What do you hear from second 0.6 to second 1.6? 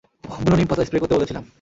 পাতা স্প্রে করতে বলেছিলাম!